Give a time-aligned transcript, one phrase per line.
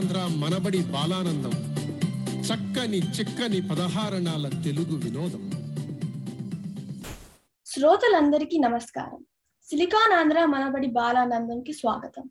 [0.00, 1.50] సిలికానాంధ్ర మనబడి బాలానందం.
[2.40, 5.50] చక్కని చిక్కని పదహారణాల తెలుగు వినోదం.
[7.66, 9.24] శ్రోతలందరికీ నమస్కారం.
[9.62, 12.30] సిలికాన్ ఆంధ్ర మనబడి బాలానందంకి స్వాగతం.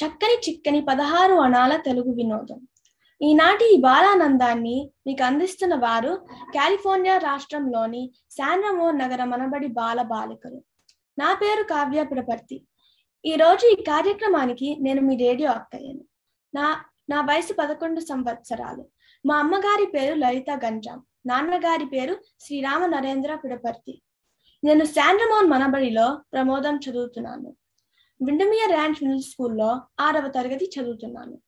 [0.00, 2.60] చక్కని చిక్కని పదహారు అణాల తెలుగు వినోదం.
[3.22, 10.62] ఈనాటి ఈ బాలానందాన్ని మీకు అందిస్తున్న వారు కాలిఫోర్నియా రాష్ట్రంలోని శాన్రమో నగర మనబడి బాల బాలికలు.
[11.18, 12.62] నా పేరు కావ్య పిడపర్తి.
[13.24, 16.00] ఈ రోజు ఈ కార్యక్రమానికి నేను మీ రేడియో అక్కయ్యను.
[16.54, 18.86] నా నా వయసు పదకొండు సంవత్సరాలు.
[19.26, 21.02] మా అమ్మగారి పేరు లలిత గంజాం.
[21.26, 24.02] నాన్నగారి పేరు శ్రీరామ నరేంద్ర పిడపర్తి.
[24.64, 27.56] నేను శాండ్రమోన్ మనబడిలో ప్రమోదం చదువుతున్నాను.
[28.22, 31.38] విండమియర్ ర్యాంచ్ మిడిల్ స్కూల్లో ఆరవ తరగతి చదువుతున్నాను.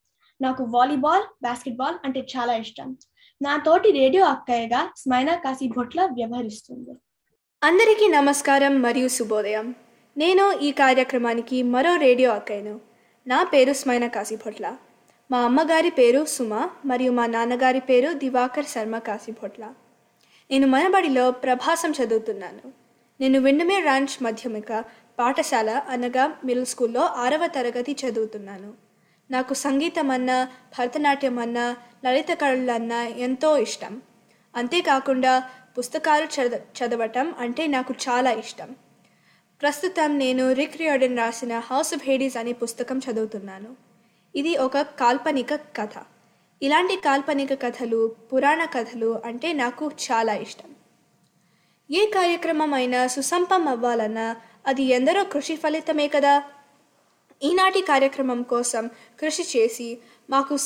[0.42, 2.96] నాకు వాలీబాల్ బాస్కెట్బాల్ అంటే చాలా ఇష్టం.
[3.42, 6.90] నా తోటి రేడియో అక్కయ్యగా స్మైనా కాశీ భొట్ల వ్యవహరిస్తుంది.
[7.62, 9.74] అందరికీ నమస్కారం మరియు శుభోదయం.
[10.16, 12.80] నేను ఈ కార్యక్రమానికి మరో రేడియో అక్కయ్యను.
[13.26, 14.76] నా పేరు స్మైన కాశీభొట్ల
[15.30, 19.74] మా అమ్మగారి పేరు సుమ మరియు మా నాన్నగారి పేరు దివాకర్ శర్మ కాశీభోట్ల.
[20.50, 22.72] నేను మనబడిలో ప్రభాసం చదువుతున్నాను.
[23.20, 24.84] నేను విండమే రాంచ్ మాధ్యమిక
[25.18, 28.72] పాఠశాల అనగా మిడిల్ స్కూల్లో ఆరవ తరగతి చదువుతున్నాను.
[29.30, 30.48] నాకు సంగీతం అన్నా
[30.78, 34.02] భరతనాట్యం అన్నా లలిత కళలన్నా ఎంతో ఇష్టం.
[34.56, 35.44] అంతేకాకుండా
[35.78, 38.76] పుస్తకాలు చద చదవటం అంటే నాకు చాలా ఇష్టం.
[39.62, 40.82] ప్రస్తుతం నేను రిక్
[41.16, 43.87] రాసిన హౌస్ ఆఫ్ హేడీస్ అనే పుస్తకం చదువుతున్నాను.
[44.38, 45.94] ఇది ఒక కాల్పనిక కథ.
[46.62, 50.70] ఇలాంటి కాల్పనిక కథలు పురాణ కథలు అంటే నాకు చాలా ఇష్టం.
[51.90, 54.36] ఏ కార్యక్రమం అయినా సుసంపం అవ్వాలన్నా
[54.66, 56.42] అది ఎందరో కృషి ఫలితమే కదా?
[57.42, 58.90] ఈనాటి కార్యక్రమం కోసం
[59.20, 59.98] కృషి చేసి
[60.30, 60.56] మాకు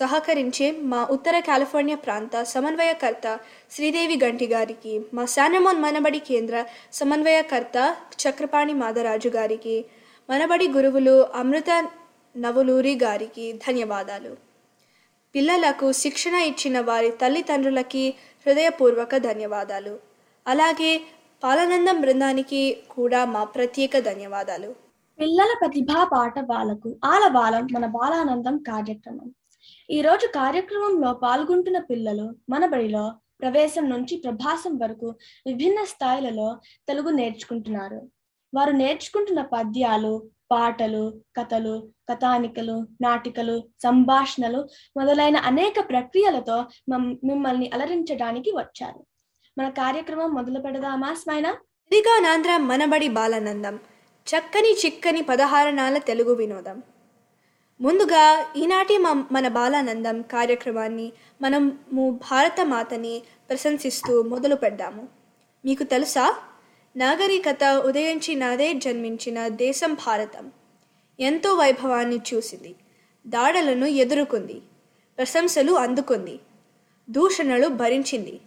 [0.00, 3.38] సహకరించే మా ఉత్తర కాలిఫోర్నియా ప్రాంత సమన్వయకర్త
[3.70, 9.84] శ్రీదేవి గంటి గారికి మా శానమోన్ మనబడి కేంద్ర సమన్వయకర్త చక్రపాణి మాదరాజు గారికి
[10.30, 11.70] మనబడి గురువులు అమృత
[12.36, 14.36] నవలూరి గారికి ధన్యవాదాలు.
[15.34, 18.14] పిల్లలకు శిక్షణ ఇచ్చిన వారి తల్లిదండ్రులకి
[18.46, 19.98] హృదయపూర్వక ధన్యవాదాలు.
[20.46, 21.00] అలాగే
[21.44, 24.74] పాలనందం బృందానికి కూడా మా ప్రత్యేక ధన్యవాదాలు.
[25.20, 29.34] పిల్లల ప్రతిభా పాట బాలకు ఆలబాలం మన బాలానందం కార్యక్రమం.
[29.90, 35.14] ఈ రోజు కార్యక్రమంలో పాల్గొంటున్న పిల్లలు మన బడిలో ప్రవేశం నుంచి ప్రభాసం వరకు
[35.46, 38.08] విభిన్న స్థాయిలలో తెలుగు నేర్చుకుంటున్నారు.
[38.54, 49.06] వారు నేర్చుకుంటున్న పద్యాలు పాటలు కథలు కథానికలు నాటికలు సంభాషణలు మొదలైన అనేక ప్రక్రియలతో మమ్- మిమ్మల్ని అలరించడానికి వచ్చారు.
[49.58, 51.50] మన కార్యక్రమం మొదలు పెడదామా స్మైనా?
[51.92, 53.76] ఇదిగా నాంధ్ర మనబడి బాలానందం.
[54.26, 56.82] చక్కని చిక్కని పదహారణాల తెలుగు వినోదం.
[57.80, 61.12] ముందుగా ఈనాటి మ- మన బాలానందం కార్యక్రమాన్ని
[61.42, 65.08] మనము భారత మాతని ప్రశంసిస్తూ మొదలు పెడదాము.
[65.64, 66.38] మీకు తెలుసా?
[66.96, 70.52] నాగరికత ఉదయించినదే జన్మించిన దేశం భారతం.
[71.20, 72.74] ఎంతో వైభవాన్ని చూసింది.
[73.26, 74.62] దాడులను ఎదుర్కొంది.
[75.18, 76.40] ప్రశంసలు అందుకుంది.
[77.10, 78.40] దూషణలు భరించింది.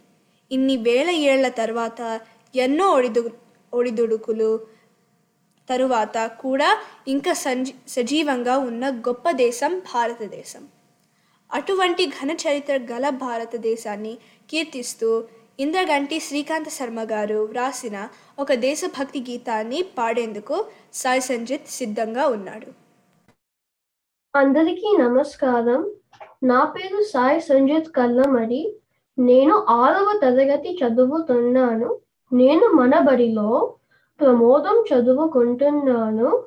[0.52, 2.20] ఇన్ని వేల ఏళ్ళ తర్వాత
[2.56, 3.30] ఎన్నో ఒడిదు
[3.74, 4.66] ఒడిదుడుకులు
[5.68, 6.78] తరువాత కూడా
[7.08, 10.68] ఇంకా సంజీ సజీవంగా ఉన్న గొప్ప దేశం భారతదేశం.
[11.52, 14.18] అటువంటి ఘన చరిత్ర గల భారతదేశాన్ని
[14.50, 15.24] కీర్తిస్తూ
[15.60, 18.08] ఇంద్రగంటి శ్రీకాంత శర్మ గారు వ్రాసిన
[18.38, 22.66] ఒక దేశభక్తి గీతాన్ని పాడేందుకు సాయి సంజిత్ సిద్ధంగా ఉన్నాడు.
[24.38, 25.90] అందరికీ నమస్కారం.
[26.42, 28.76] నా పేరు సాయి సంజిత్ కల్లమడి.
[29.18, 31.98] నేను ఆరవ తరగతి చదువుతున్నాను.
[32.32, 33.74] నేను మన బడిలో
[34.20, 36.44] ప్రమోదం చదువుకుంటున్నాను.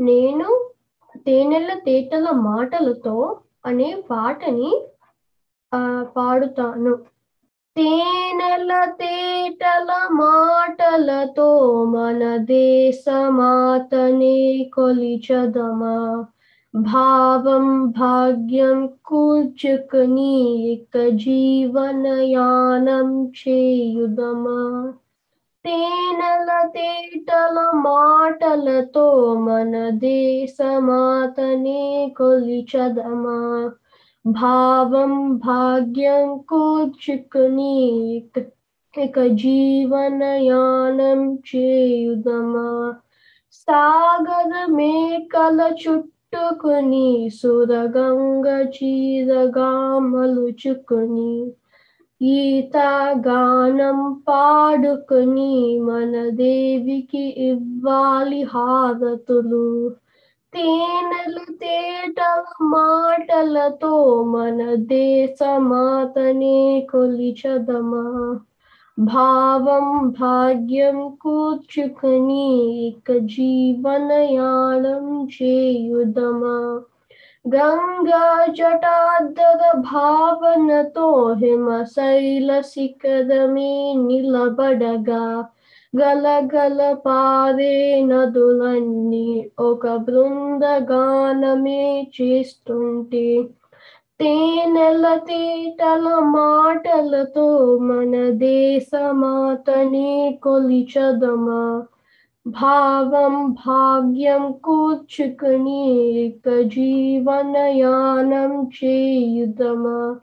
[0.00, 0.70] నేను
[1.16, 4.86] తేనెల తేటల మాటలతో అనే పాటని
[6.16, 7.13] పాడుతాను.
[7.76, 11.46] తేనెల తేటల మాటలతో
[11.92, 14.36] మన దేశమాతనే
[14.74, 15.96] కొలిచదమా
[16.74, 17.66] భావం
[17.96, 20.36] భాగ్యం కూర్చుకుని
[20.72, 23.10] ఇక జీవనయానం
[23.40, 24.60] చేయుదమా
[25.64, 29.06] తేనెల తేటల మాటలతో
[29.44, 31.82] మన దేశమాతనే
[32.16, 33.38] కొలిచదమా
[34.24, 37.74] భావం భాగ్యం కూర్చుకుని
[38.16, 38.50] ఇక-
[38.94, 42.68] ఇక జీవనయానం చేయుదమా
[43.68, 44.94] సాగరమే
[45.30, 49.70] కల చుట్టుకుని సురగంగ చీరగా
[50.08, 51.34] మలుచుకుని
[52.20, 52.76] ఈత
[53.26, 59.66] గానం పాడుకుని మన దేవికి ఇవ్వాలి హారతులు
[60.54, 63.94] తేనెలు తేటల మాటలతో
[64.32, 64.60] మన
[64.90, 66.58] దేశమాతనే
[66.90, 68.04] కొలిచదమా
[68.98, 69.86] భావం
[70.18, 72.48] భాగ్యం కూర్చుకుని
[72.84, 76.58] ఇక జీవనయానం చేయుదమా
[77.44, 81.08] గంగా జటాధర భావనతో
[81.40, 83.72] హిమ శైల శిఖరమే
[84.04, 85.24] నిలబడగా
[86.00, 93.44] గలగల పారే నదులన్నీ ఒక బృందగానమే చేస్తుంటే
[94.20, 101.82] తేనెల తేటల మాటలతో మన దేశమాతనే కొలిచదమా?
[102.46, 105.88] భావం భాగ్యం కూర్చుకుని
[106.26, 110.16] ఇక జీవనయానం చేయుదమా?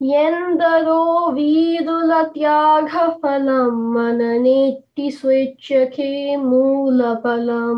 [0.00, 6.10] ఎందరో వీరుల త్యాగ ఫలం మన నెట్టి స్వేచ్ఛకే
[6.42, 7.76] మూల ఫలం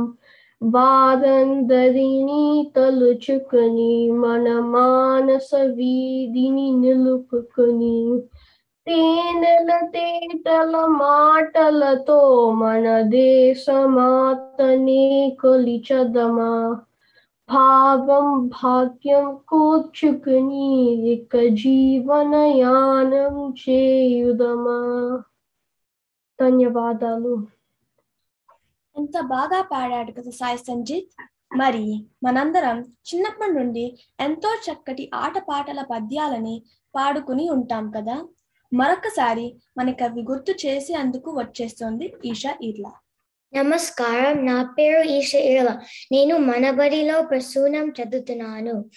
[0.62, 2.42] వారందరినీ
[2.76, 8.00] తలుచుకుని మన మానస వీధిని నిలుపుకుని
[8.86, 12.20] తేనెల తేటల మాటలతో
[12.56, 12.84] మన
[13.14, 15.02] దేశమాతనే
[15.38, 16.52] కొలిచదమా
[17.48, 24.80] భావం భాగ్యం కూర్చుకుని ఇక జీవనయానం చేయుదమా?
[26.38, 27.46] ధన్యవాదాలు.
[28.96, 31.10] ఎంత బాగా పాడాడు కదా సాయి సంజిత్.
[31.56, 36.62] మరి మనందరం చిన్నప్పటి నుండి ఎంతో చక్కటి ఆటపాటల పద్యాలని
[36.94, 38.24] పాడుకుని ఉంటాం కదా.
[38.72, 42.92] మరొకసారి మనకి అవి గుర్తు చేసేందుకు వచ్చేస్తుంది ఈషా ఈర్లా.
[43.54, 45.80] నమస్కారం నా పేరు ఈష ఇరల
[46.12, 48.90] నేను మనబడిలో ప్రసూనం చదువుతున్నాను.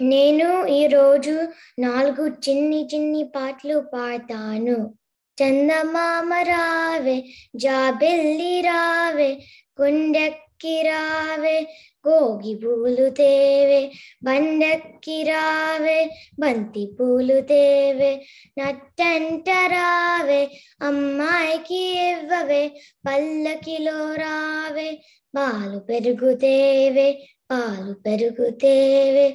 [0.00, 4.94] నేను ఈరోజు నాలుగు చిన్ని చిన్ని పాటలు పాడతాను.
[5.38, 7.24] చందమామ రావే
[7.56, 9.34] జాబెల్లి రావే
[9.76, 11.58] కుండెక్కి రావే
[12.04, 13.80] గోగి పూలు తేవే
[14.24, 15.98] బండెక్కి రావే
[16.40, 18.12] బంతి పూలు తేవే
[18.58, 20.42] నట్టంట రావే
[20.80, 22.62] అమ్మాయికి ఇవ్వవే
[23.06, 24.88] పల్లకిలో రావే
[25.34, 27.08] పాలు పెరుగుతేవే
[27.50, 29.28] పాలు పెరుగుతేవే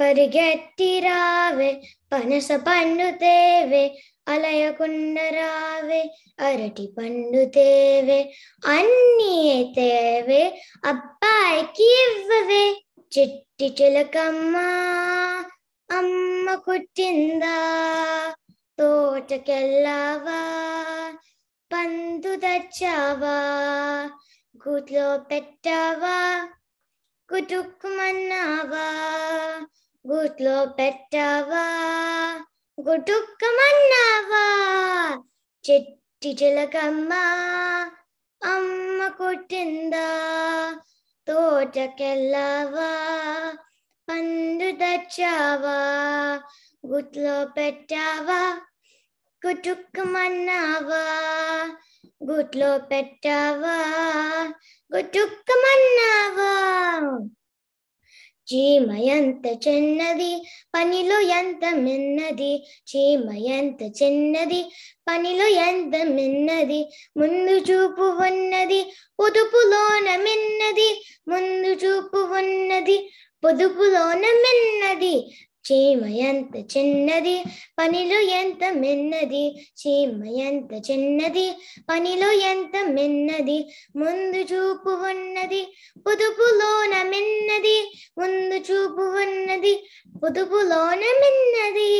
[0.00, 1.70] పరిగెట్టి రావే
[2.10, 3.84] పనస పండు తేవే
[4.28, 8.34] అలయకుండా రావే అరటి పండు తేవే
[8.66, 12.82] అన్నీ తేవే అబ్బాయికి ఇవ్వవే.
[13.18, 14.56] చిట్టి చిలకమ్మ
[15.90, 17.56] అమ్మ కుట్టిందా?
[18.78, 20.40] తోటకెళ్ళావా?
[21.72, 23.36] పందు తెచ్చావా?
[24.68, 26.48] గూట్లో పెట్టావా?
[27.34, 28.86] గుటుక్కుమన్నావా
[30.08, 31.64] గూట్లో పెట్టావా?
[32.80, 34.44] గుటుక్కమన్నావా?
[35.70, 37.12] చెట్టి చిలకమ్మ
[38.44, 40.08] అమ్మ కొట్టిందా?
[41.28, 42.90] తోటకెళ్ళావా?
[44.08, 45.78] పండు తెచ్చావా?
[46.86, 48.60] గుట్లో పెట్టావా?
[49.46, 51.04] గుటుక్కమన్నావా?
[52.30, 53.76] గుట్లో పెట్టావా?
[54.96, 56.56] గుటుక్కమన్నావా?
[58.52, 62.66] చీమ ఎంత చిన్నది పనిలో ఎంత మిన్నది?
[62.82, 64.62] చీమ ఎంత చిన్నది
[65.08, 66.80] పనిలో ఎంత మిన్నది?
[67.16, 68.80] ముందు చూపు ఉన్నది
[69.20, 71.04] పొదుపులోన మిన్నది.
[71.28, 73.10] ముందు చూపు ఉన్నది
[73.44, 75.14] పొదుపులోన మిన్నది.
[75.66, 77.36] చీమ ఎంత చిన్నది
[77.78, 79.44] పనిలో ఎంత మిన్నది
[79.80, 81.46] చీమ ఎంత చిన్నది
[81.88, 83.58] పనిలో ఎంత మిన్నది
[83.96, 85.62] ముందు చూపు ఉన్నది
[86.06, 87.78] పొదుపులోన మిన్నది
[88.18, 89.74] ముందు చూపు ఉన్నది
[90.22, 91.92] పొదుపులోన మిన్నది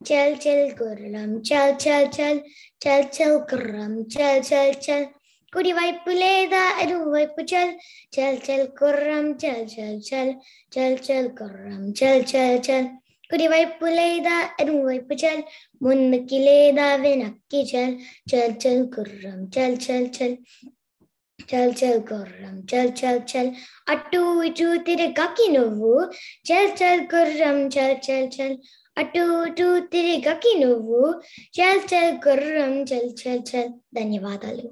[0.00, 2.40] చల్ చల్ గుర్రం చల్ చల్ చల్
[2.82, 5.06] చల్ చల్ గుర్రం చల్ చల్ చల్
[5.52, 7.74] కుడి వైపు లేదా ఎరువైపు చల్
[8.12, 10.32] చల్ చల్ గుర్రం చల్ చల్ చల్
[10.72, 12.88] చల్ చల్ గుర్రం చల్ చల్ చల్
[13.30, 15.42] కుడి వైపు లేదా ఎరువైపు చల్
[15.82, 17.94] ముందుకి లేదా వెనక్కి చల్
[18.30, 20.36] చల్ చల్ గుర్రం చల్ చల్ చల్
[21.48, 23.50] చల్ చల్ గుర్రం చల్ చల్ చల్
[23.88, 25.92] అటు ఇటు తిరగకి నువ్వు
[26.50, 28.56] చల్ చల్ గుర్రం చల్ చల్ చల్
[28.96, 31.00] అటు ఇటు తిరగకి నువ్వు
[31.58, 34.68] చల్ చల్ గుర్రం చల్ చల్ చల్ ధన్యవాదాలు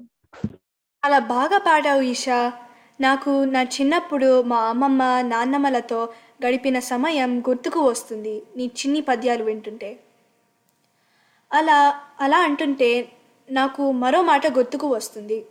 [1.07, 2.53] అలా బాగా పాడావు ఈషా.
[3.01, 6.13] నాకు నా చిన్నప్పుడు మా అమ్మమ్మ నాన్నమ్మలతో
[6.45, 9.99] గడిపిన సమయం గుర్తుకు వస్తుంది నీ చిన్ని పద్యాలు వింటుంటే.
[11.53, 13.11] అలా అలా అంటుంటే
[13.51, 15.45] నాకు మరో మాట గుర్తుకు వస్తుంది.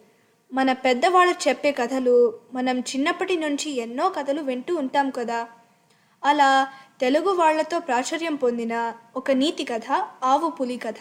[0.53, 5.49] మన పెద్దవాళ్ళు చెప్పే కథలు మనం చిన్నప్పటి నుంచి ఎన్నో కథలు వింటూ ఉంటాం కదా.
[6.25, 6.69] అలా
[7.01, 10.95] తెలుగు వాళ్ళతో ప్రాచుర్యం పొందిన ఒక నీతి కథ ఆవు పులి కథ.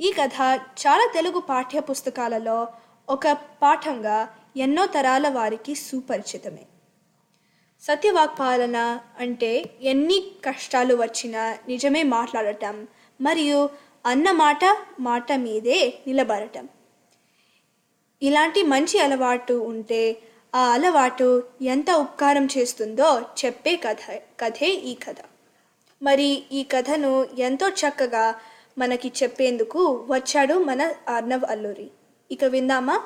[0.00, 2.68] ఈ కథ చాలా తెలుగు పాఠ్య పుస్తకాలలో
[3.08, 6.62] ఒక పాఠంగా ఎన్నో తరాల వారికి సుపరిచితమే.
[7.82, 12.88] సత్యవాక్పాలన అంటే ఎన్ని కష్టాలు వచ్చినా నిజమే మాట్లాడటం
[13.20, 13.68] మరియు
[14.06, 16.68] అన్నమాట మాట మాట మీదే నిలబడటం.
[18.22, 20.22] ఇలాంటి మంచి అలవాటు ఉంటే
[20.54, 25.16] ఆ అలవాటు ఎంత ఉపకారం చేస్తుందో చెప్పే కథ కథే ఈ కథ.
[26.02, 28.34] మరి ఈ కథను ఎంతో చక్కగా
[28.78, 31.90] మనకి చెప్పేందుకు వచ్చాడు మన అర్నవ్ అల్లూరి.
[32.30, 33.00] ఇక విందామా?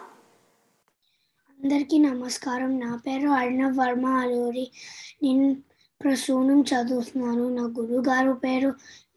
[1.51, 2.81] అందరికీ నమస్కారం.
[2.81, 4.71] నా పేరు అర్ణవ్ వర్మ అలూరి
[5.23, 5.57] నేను
[6.03, 7.49] ప్రసూనం చదువుతున్నాను.
[7.49, 8.69] నా గురుగారు పేరు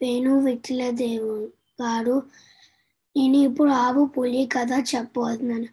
[0.01, 2.23] వేణు విఠలదేవు గారు.
[3.17, 5.65] నేను ఇప్పుడు ఆవు పులి కథ చెప్పబోతున్నాను.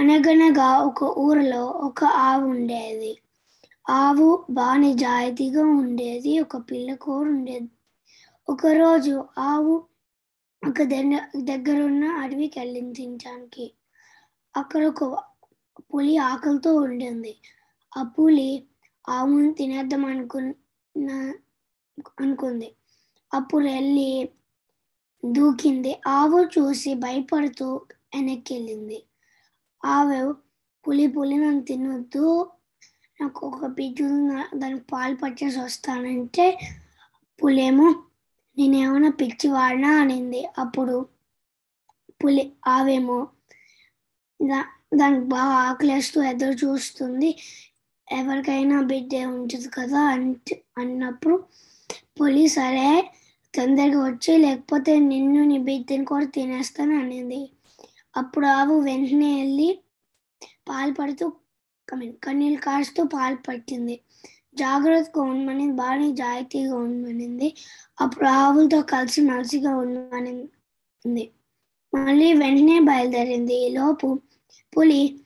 [0.00, 3.18] అనగనగా ఒక ఊరిలో ఒక ఆవు ఉండేది.
[3.90, 6.40] ఆవు బాగా నిజాయితీగా ఉండేది.
[6.40, 7.68] ఒక పిల్ల కూర ఉండేది.
[8.48, 9.95] ఒకరోజు ఆవు
[10.66, 13.64] ఒక దగ్గర దగ్గరున్న అడవికి వెళ్ళింది తినడానికి
[14.54, 15.04] అక్కడ ఒక
[15.94, 17.32] పులి ఆకలితో ఉండింది.
[17.96, 18.68] ఆ పులి
[19.08, 21.10] ఆవును తినేద్దాం అనుకున్న
[22.20, 22.68] అనుకుంది.
[23.34, 24.28] అప్పుడు వెళ్ళి
[25.24, 25.92] దూకింది.
[26.06, 27.68] ఆవు చూసి భయపడుతూ
[28.14, 28.98] వెనక్కి వెళ్ళింది
[29.82, 30.32] ఆవు
[30.84, 32.26] పులి పులి నన్ను తినొద్దు.
[33.20, 34.06] నాకు ఒక పిచ్చు
[34.54, 36.46] దానికి పాలు పట్టేసి వస్తానంటే
[37.38, 37.88] పులేమో
[38.58, 40.48] నేనేమైనా పిచ్చి వాడినా అనింది.
[40.58, 41.06] అప్పుడు
[42.24, 43.28] పులి ఆవేమో
[44.42, 47.38] దా- దానికి బాగా ఆకలేస్తూ ఎదురు చూస్తుంది.
[48.12, 51.44] ఎవరికైనా బిడ్డ ఉంటుంది కదా అంటే అన్నప్పుడు
[52.20, 53.12] పులి సరే
[53.54, 57.50] తొందరగా వచ్చి లేకపోతే నిన్ను నీ బిడ్డని కూడా తినేస్తాను అనింది.
[58.16, 59.78] అప్పుడు ఆవు వెంటనే వెళ్ళి
[60.68, 61.32] పాలు పడుతూ
[62.24, 64.00] కన్నీళ్ళు కాస్తూ పాలు పట్టింది.
[64.54, 67.54] జాగ్రత్తగా ఉండమని బాగా జాగ్రత్తగా ఉండమనింది.
[68.00, 71.24] అప్పుడు ఆవులతో కలిసి మలిసిగా ఉంది.
[71.94, 73.54] మళ్ళీ వెంటనే బయలుదేరింది.
[73.66, 74.20] ఈ లోపు
[74.76, 75.20] పులి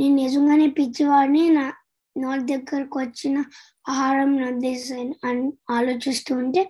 [0.00, 1.48] నేను నిజంగానే పిచ్చివాడిని?
[1.48, 1.72] నా
[2.16, 3.44] నోటి దగ్గరకు వచ్చిన
[3.88, 6.62] ఆహారం నద్దేశాను అని ఆలోచిస్తూ ఉంటే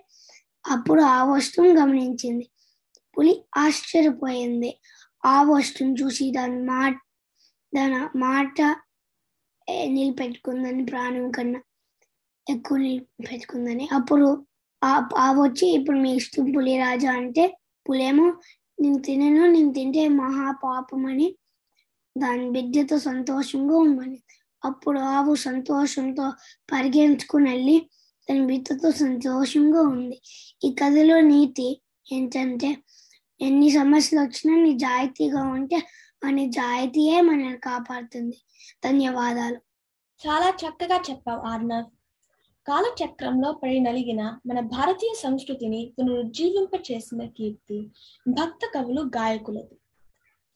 [0.65, 2.45] అప్పుడు ఆ వస్తువు గమనించింది.
[3.17, 4.71] పులి ఆశ్చర్యపోయింది.
[5.25, 6.93] ఆ వస్తువుని చూసి దాని మాట
[7.75, 8.61] దాని మాట
[9.67, 11.59] నిలిపెట్టుకుందని నిలబెట్టుకుందని ప్రాణం కన్నా
[12.49, 14.27] ఎక్కువ నిలబెట్టుకుందని అప్పుడు
[15.35, 17.57] వచ్చి ఇప్పుడు మీ ఇష్టం పులి రాజా అంటే
[17.89, 18.33] పులేమో
[18.81, 21.35] నేను తినను నేను తింటే మహా పాపం అని
[22.17, 24.19] దాని బిడ్డతో సంతోషంగా ఉండమని
[24.65, 26.25] అప్పుడు ఆవు సంతోషంతో
[26.71, 27.77] పరిగెంచుకుని వెళ్ళి
[28.29, 30.21] దాని బిడ్డతో సంతోషంగా ఉంది.
[30.63, 32.77] ఈ కథలో నీతి ఏంటంటే
[33.41, 35.77] ఎన్ని సమస్యలు వచ్చినా నిజాయితీగా ఉంటే
[36.25, 38.37] ఆ నిజాయితీయే మనల్ని కాపాడుతుంది.
[38.83, 39.59] ధన్యవాదాలు.
[40.21, 42.00] చాలా చక్కగా చెప్పావు ఆర్నవ్.
[42.71, 47.91] కాలచక్రంలో పడి నలిగిన మన భారతీయ సంస్కృతిని పునరుజ్జీవింప చేసిన కీర్తి
[48.27, 49.75] భక్త కవులు గాయకులది.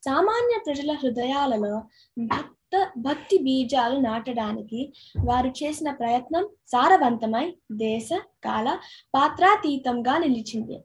[0.05, 1.83] సామాన్య ప్రజల హృదయాలలో
[2.19, 4.93] భక్త భక్తి బీజాలు నాటడానికి
[5.25, 8.09] వారు చేసిన ప్రయత్నం సారవంతమై దేశ
[8.43, 8.79] కాల
[9.15, 10.77] పాత్రాతీతంగా నిలిచింది.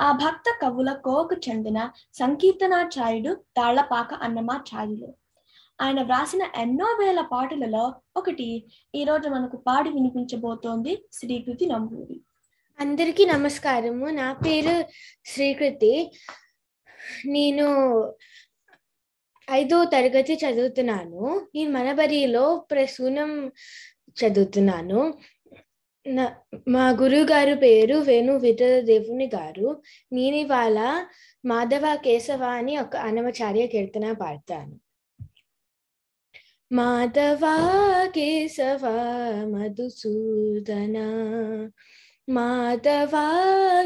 [0.00, 5.14] ఆ భక్త కవుల కోకు చెందిన సంకీర్తనాచార్యుడు తాళ్ళపాక అన్నమాచార్యులు.
[5.80, 8.66] ఆయన వ్రాసిన ఎన్నో వేల పాటలలో ఒకటి.
[8.94, 12.20] ఈ రోజు మనకు పాడి వినిపించబోతోంది శ్రీకృతి నంబూరి.
[12.80, 14.06] అందరికీ నమస్కారము.
[14.06, 14.84] నా పేరు
[15.24, 16.12] శ్రీకృతి.
[17.26, 17.66] నేను
[19.50, 21.48] ఐదో తరగతి చదువుతున్నాను.
[21.54, 23.52] నేను మనబరిలో ప్రసూనం
[24.08, 25.14] చదువుతున్నాను.
[26.06, 29.82] నా- మా గురువు గారు పేరు వేణు విఠలదేవుని గారు.
[30.12, 31.06] నేను ఇవాళ
[31.44, 34.87] మాధవ కేశవ అని ఒక అనవచార్య కీర్తన పాడతాను.
[36.72, 41.08] माधवा केशवा मधुसूदना।
[42.30, 43.32] माधवा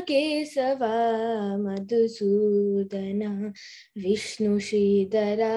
[0.00, 1.16] केशवा
[1.56, 3.52] मधुसूदना।
[3.98, 5.52] विष्णुश्रीधरा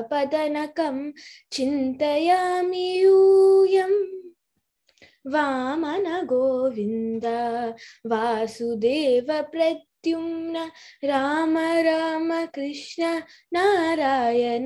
[0.00, 1.12] पदनकं
[1.52, 4.16] चिन्तयामि यूयम्
[5.26, 7.26] वामन गोविन्द,
[8.06, 10.70] वासुदेव प्रद्युम्न,
[11.04, 13.20] राम राम कृष्ण,
[13.52, 14.56] नारायणाच्युता।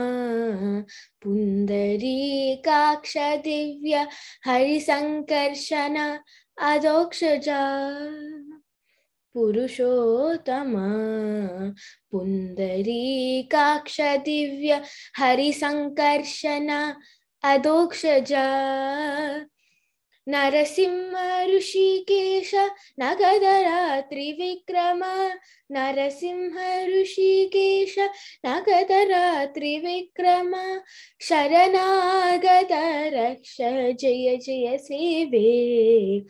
[1.21, 4.07] पुन्दरीकाक्ष दिव्य
[4.45, 6.17] हरिसङ्कर्षण
[6.57, 7.79] अदोक्षजा।
[9.33, 10.87] पुरुषोत्तमा।
[12.11, 14.81] पुन्दरीकाक्ष दिव्य
[15.17, 16.93] हरिशंकर्षण
[17.43, 18.49] अदोक्षजा।
[20.27, 22.51] नरसिंह ऋषिकेश
[22.99, 25.01] नगदरात्रिविक्रम
[25.71, 26.57] नरसिंह
[27.01, 27.95] ऋषिकेश
[28.45, 30.55] नगदरात्रिविक्रम
[31.21, 32.67] शरणागत
[33.13, 33.57] रक्ष
[34.01, 36.21] जय जय, सेवे।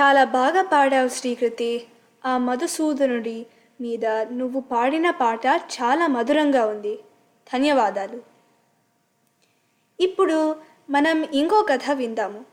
[0.00, 1.86] చాలా బాగా పాడావు శ్రీకృతి.
[2.26, 3.46] ఆ మధుసూదనుడి
[3.80, 6.96] మీద నువ్వు పాడిన పాట చాలా మధురంగా ఉంది.
[7.54, 8.22] ధన్యవాదాలు.
[10.00, 10.56] ఇప్పుడు
[10.90, 12.44] మనం ఇంకో కథ విందాము.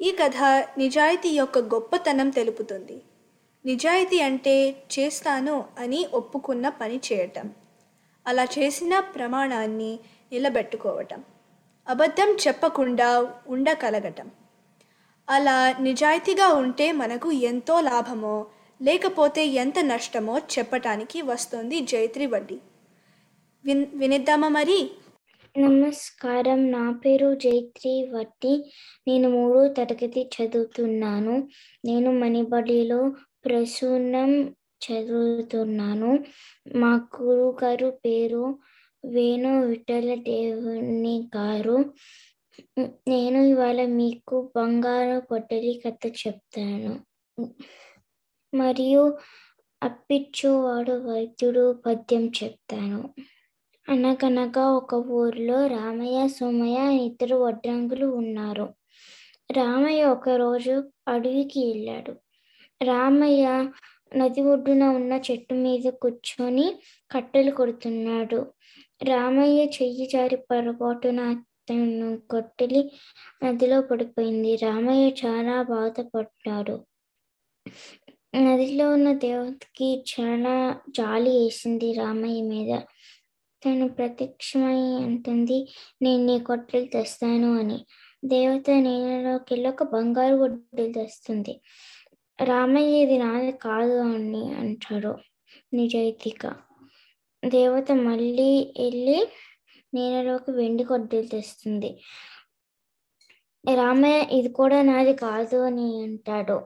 [0.00, 0.36] ఈ కథ
[0.78, 3.02] నిజాయితీ యొక్క గొప్పతనం తెలుపుతుంది.
[3.66, 7.50] నిజాయితీ అంటే చేస్తాను అని ఒప్పుకున్న పని చేయటం.
[8.26, 9.98] అలా చేసిన ప్రమాణాన్ని
[10.32, 11.24] నిలబెట్టుకోవటం.
[11.88, 14.30] అబద్ధం చెప్పకుండా ఉండగలగటం
[15.28, 18.46] అలా నిజాయితీగా ఉంటే మనకు ఎంతో లాభమో
[18.82, 22.58] లేకపోతే ఎంత నష్టమో చెప్పటానికి వస్తుంది జైత్రి వడ్డీ
[23.64, 24.90] విన్ వినిద్దామా మరి?
[25.54, 26.70] నమస్కారం.
[26.70, 28.72] నా పేరు జైత్రి వట్టి
[29.08, 31.48] నేను మూడో తరగతి చదువుతున్నాను.
[31.84, 33.12] నేను మణిబడిలో
[33.44, 34.30] ప్రసూనం
[34.82, 36.24] చదువుతున్నాను.
[36.76, 38.58] మా గురువు గారు పేరు
[39.04, 41.76] వేణు విఠల దేవుని గారు.
[43.08, 46.92] నేను ఇవాళ మీకు బంగారు కొట్టలి కథ చెప్తాను.
[48.54, 49.18] మరియు
[49.82, 53.14] అప్పిచ్చువాడు వైద్యుడు పద్యం చెప్తాను.
[53.88, 58.74] అనగనగా ఒక ఊరిలో రామయ్య సోమయ్య ఇద్దరు వడ్రంగులు ఉన్నారు.
[59.52, 60.74] రామయ్య ఒకరోజు
[61.08, 62.12] అడవికి వెళ్ళాడు.
[62.84, 63.70] రామయ్య
[64.16, 66.74] నది ఒడ్డున ఉన్న చెట్టు మీద కూర్చొని
[67.10, 68.52] కట్టెలు కొడుతున్నాడు.
[69.04, 71.20] రామయ్య చెయ్యి జారి పొరపాటున
[71.68, 72.80] అతను కొట్టెలి
[73.44, 74.56] నదిలో పడిపోయింది.
[74.56, 76.74] రామయ్య చాలా బాధపడ్డాడు.
[78.34, 80.52] నదిలో ఉన్న దేవతకి చాలా
[80.90, 82.70] జాలి వేసింది రామయ్య మీద.
[83.62, 85.58] తను ప్రత్యక్షమై అంటుంది
[86.02, 87.78] నేను నీ కొట్టెలు తెస్తాను అని.
[88.24, 91.60] దేవత నేలలోకి వెళ్ళి ఒక బంగారు గొడ్డలు తెస్తుంది.
[92.44, 95.14] రామయ్య ఇది నాది కాదు అని అంటాడు
[95.74, 96.52] నిజాయితీగా.
[97.44, 98.50] దేవత మళ్ళీ
[98.80, 99.18] వెళ్ళి
[99.94, 101.90] నేలలోకి వెండి కొడ్డలు తెస్తుంది.
[103.64, 106.58] రామయ్య ఇది కూడా నాది కాదు అని అంటాడు.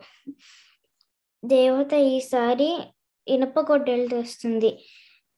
[1.45, 2.71] దేవత ఈసారి
[3.27, 4.71] ఇనప గొడ్డలు తెస్తుంది.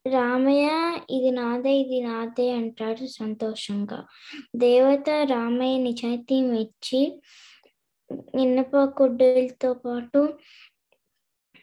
[0.07, 0.69] రామయ్య
[1.11, 4.07] ఇది నాదే ఇది నాదే అంటాడు సంతోషంగా.
[4.57, 7.21] దేవత రామయ్య నిజాయితీ మెచ్చి
[8.41, 10.21] ఇనప గొడ్డలతో పాటు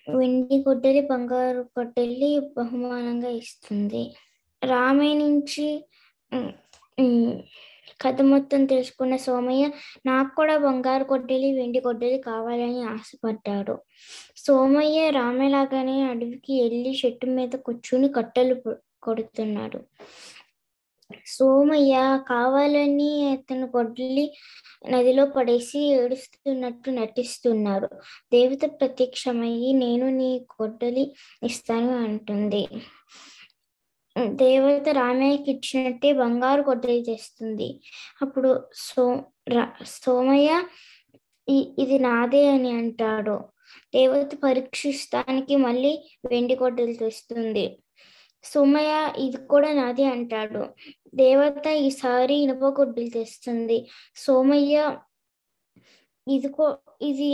[0.08, 4.04] వెండి గొడ్డలి బంగారు గొడ్డలి బహుమానంగా ఇస్తుంది.
[4.62, 5.68] రామయ్య నుంచి
[8.00, 9.64] కథ మొత్తం తెలుసుకున్న సోమయ్య
[10.06, 13.76] నాకు కూడా బంగారు గొడ్డలి వెండి గొడ్డలి కావాలని ఆశపడ్డాడు.
[14.38, 18.56] సోమయ్య రామేలాగానే అడవికి వెళ్ళి చెట్టు మీద కూర్చుని కట్టెలు
[19.04, 19.80] కొడుతున్నాడు.
[21.36, 21.96] సోమయ్య
[22.30, 24.26] కావాలని అతను గొడ్డలి
[24.90, 27.90] నదిలో పడేసి ఏడుస్తున్నట్టు నటిస్తున్నాడు.
[28.34, 31.06] దేవత ప్రత్యక్షమయ్యి నేను నీ గొడ్డలి
[31.44, 32.64] ఇస్తాను అంటుంది.
[34.28, 37.70] దేవత రామయ్యకి ఇచ్చినట్టే బంగారు గొడ్డలి తెస్తుంది
[38.22, 39.04] అప్పుడు సో
[39.50, 40.64] రా- సోమయ్య
[41.80, 43.36] ఇది నాదే అని అంటాడు.
[43.94, 45.94] దేవత పరీక్షిస్తానికి మళ్ళీ
[46.26, 47.80] వెండి గొడ్డలు తెస్తుంది
[48.44, 50.64] సోమయ్య ఇది కూడా నాదే అంటాడు.
[51.16, 53.78] దేవత ఈసారి ఇనుప గొడ్డలు తెస్తుంది
[54.16, 54.98] సోమయ్య
[56.28, 57.30] ఇది కో ఇది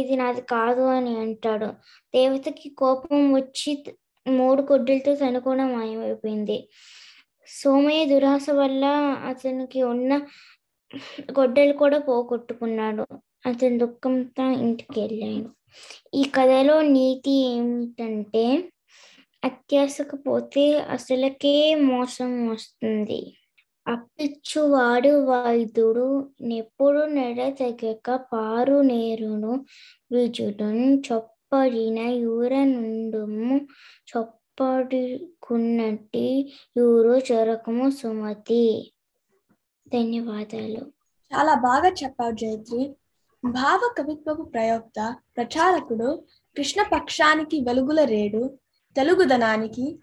[0.00, 1.66] ఇది నాది కాదు అని అంటాడు.
[2.14, 3.72] దేవతకి కోపం వచ్చి
[4.26, 6.68] మూడు గొడ్డలతో తను మాయమైపోయింది.
[7.48, 8.84] సోమయ్య దురాశ వల్ల
[9.28, 10.12] అతనికి ఉన్న
[11.38, 13.06] గొడ్డలు కూడా పోగొట్టుకున్నాడు.
[13.46, 15.50] అతని దుఃఖంతో ఇంటికి వెళ్ళాడు.
[16.14, 18.70] ఈ కథలో నీతి ఏమిటంటే
[19.44, 23.36] అత్యాసకపోతే అసలకే మోసం వస్తుంది.
[23.88, 29.66] అప్పిచ్చువాడు వైద్యుడు నెప్పుడు నెడతెగక పారు నేరును
[30.12, 31.02] విజుడున్
[31.52, 33.66] చొప్పడిన యూర నుండుము
[34.10, 38.92] చొప్పడుకున్నట్టి యూరు చొరకము సుమతి.
[39.94, 40.92] ధన్యవాదాలు.
[41.32, 42.94] చాలా బాగా చెప్పావు జయత్రి
[43.44, 46.24] భావ కవిత్వపు ప్రయోక్త ప్రచారకుడు
[46.56, 48.58] కృష్ణపక్షానికి వెలుగుల రేడు
[48.96, 49.98] తెలుగుదనానికి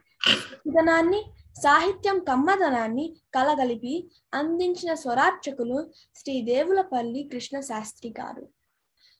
[0.67, 1.25] ధనాన్ని
[1.63, 8.56] సాహిత్యం కమ్మదనాన్ని కలగలిపి అందించిన స్వరార్చకులు శ్రీ దేవులపల్లి కృష్ణ శాస్త్రి గారు.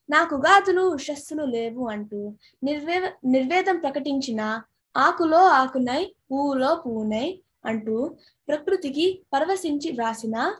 [0.10, 4.62] నాకు గాతులు ఉషస్సులు లేవు అంటూ నిర్వే నిర్వేదం ప్రకటించిన
[4.98, 8.15] ఆకులో ఆకునై పువ్వులో పువ్వునై అంటూ
[8.48, 10.56] ప్రకృతికి పరవశించి వ్రాసిన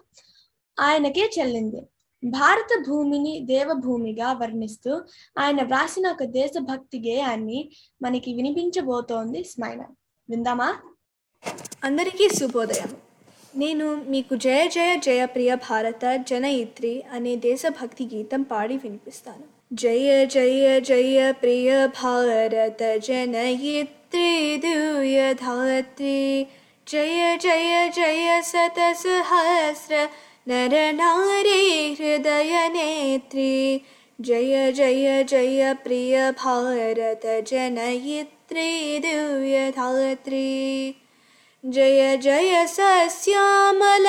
[0.80, 1.82] ఆయనకే చెల్లింది.
[2.24, 5.02] భారత భూమిని దేవభూమిగా వర్ణిస్తూ
[5.38, 9.86] ఆయన వ్రాసిన ఒక దేశభక్తి గేయాన్ని మనకి వినిపించబోతోంది స్మైన
[10.30, 10.70] విందామా?
[11.84, 13.07] అందరికీ శుభోదయం.
[13.57, 20.81] నేను మీకు జయ జయ జయ ప్రియ భారత జనయిత్రి అనే దేశభక్తి గీతం పాడి వినిపిస్తాను జయ జయ
[20.81, 21.71] జయ ప్రియ
[22.03, 26.47] భారత జనయిత్రి దివ్య ధాత్రి
[26.87, 30.09] జయ జయ జయ శత సహస్ర
[30.49, 31.61] నర నారీ
[31.95, 33.83] హృదయ నేత్రి
[34.19, 37.27] జయ జయ జయ ప్రియ భారత
[41.64, 44.08] जय जय सस्यामल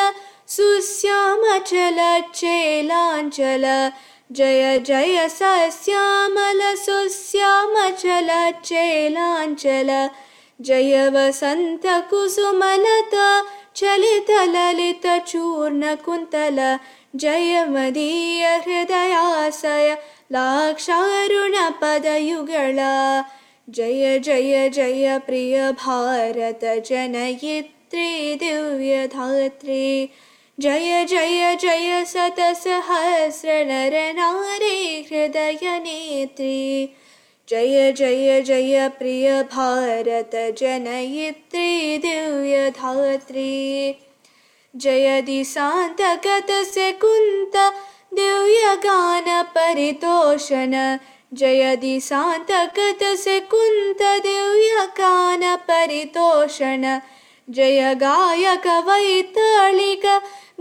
[0.48, 3.90] सुस्यामचल चेलाञ्चल।
[4.32, 10.08] जय जय सस्यामल श्यामल चेलाञ्चल।
[10.60, 13.44] जय वसन्त कुसुमलता
[13.76, 16.76] चलितलितचूर्णकुन्तल
[17.16, 19.96] जय मदीय हृदयासय
[20.32, 23.22] लाक्षारुणपदयुगला।
[23.74, 30.10] जय जय जय प्रिय भारत जनयित्री दिव्यधात्री
[30.60, 33.92] जय जय जय सतसहस्र नर
[37.48, 43.96] जय जय जय प्रिय भारत जनयित्री दिव्यधात्री
[44.76, 47.72] जय दिशान्तगतस्य कुन्त
[48.14, 50.96] दिव्यगानपरितोषण
[51.32, 53.02] जयदि दि सातकत
[57.48, 60.06] जय गायक वैतलिक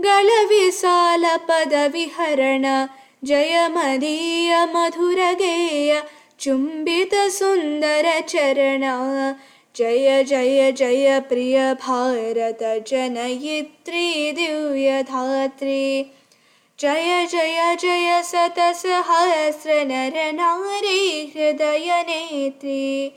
[0.00, 2.86] गलविशालपदविहरण
[3.24, 6.02] जय मदीय मधुरगेय
[6.40, 8.82] चुम्बित सुन्दर चरण
[9.76, 15.82] जय जय जय प्रियभारत जनयित्री दिव्य धात्री
[16.80, 23.12] जय जय जय सतसहस्र नर नारी हृदय नेत्री।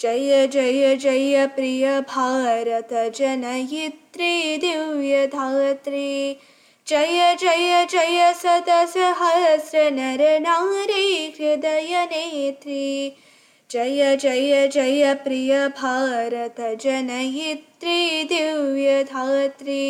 [0.00, 6.38] जय जय जय प्रिय भारत जनयित्री दिव्यधात्री
[6.86, 13.12] जय जय जय सतसहस्र नर नारी हृदय नेत्री।
[13.70, 19.84] जय जय जय प्रिय भारत जनयित्री दिव्यधात्री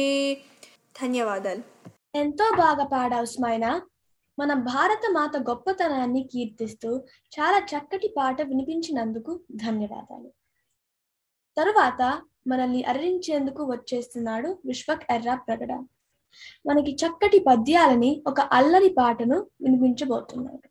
[1.00, 1.62] धन्यवाद।
[2.16, 3.82] ఎంతో బాగా పాడావు స్మైనా.
[4.38, 6.96] మన భారత మాత గొప్పతనాన్ని కీర్తిస్తూ
[7.34, 10.32] చాలా చక్కటి పాట వినిపించినందుకు ధన్యవాదాలు.
[11.56, 15.72] తరువాత మనల్ని అరరించేందుకు వచ్చేస్తున్నాడు విశ్వక్ ఎర్ర ప్రగడ.
[16.66, 20.68] మనకి చక్కటి పద్యాలని ఒక అల్లరి పాటను వినిపించబోతున్నాడు.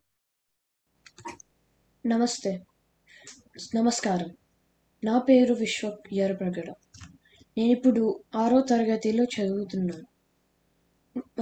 [2.08, 2.62] నమస్తే.
[3.74, 4.36] నమస్కారం.
[5.04, 6.74] నా పేరు విశ్వక్ ఎర్ర ప్రగడ.
[7.58, 10.15] నేనిప్పుడు ఆరో తరగతిలో చదువుతున్నాను.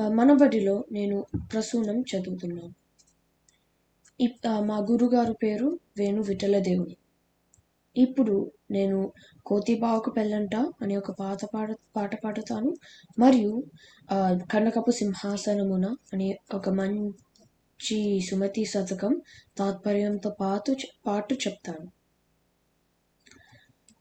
[0.09, 2.75] మనబడిలో నేను ప్రసూనం చదువుతున్నాను.
[4.21, 6.97] ఇప్- మా గురుగారు పేరు వేణు విఠలదేవుని
[7.97, 9.13] ఇప్పుడు నేను
[9.47, 12.75] కోతిబావుకు పెళ్ళంట అనే ఒక పాత పాట పాట పాడుతాను.
[13.19, 13.65] మరియు
[14.53, 19.23] కనకపు సింహాసనమున అనే ఒక మంచి సుమతి శతకం
[19.59, 21.93] తాత్పర్యంతో పాటు పాటు చెప్తాను.